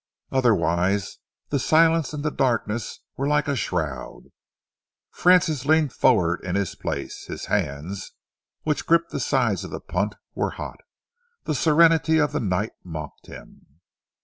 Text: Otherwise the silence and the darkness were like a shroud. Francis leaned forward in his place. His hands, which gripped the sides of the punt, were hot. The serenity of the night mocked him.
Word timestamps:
Otherwise 0.31 1.19
the 1.49 1.59
silence 1.59 2.11
and 2.11 2.23
the 2.25 2.31
darkness 2.31 3.01
were 3.17 3.27
like 3.27 3.47
a 3.47 3.55
shroud. 3.55 4.31
Francis 5.11 5.63
leaned 5.63 5.93
forward 5.93 6.41
in 6.43 6.55
his 6.55 6.73
place. 6.73 7.25
His 7.27 7.45
hands, 7.45 8.13
which 8.63 8.87
gripped 8.87 9.11
the 9.11 9.19
sides 9.19 9.63
of 9.63 9.69
the 9.69 9.79
punt, 9.79 10.15
were 10.33 10.49
hot. 10.57 10.79
The 11.43 11.53
serenity 11.53 12.17
of 12.17 12.31
the 12.31 12.39
night 12.39 12.71
mocked 12.83 13.27
him. 13.27 13.79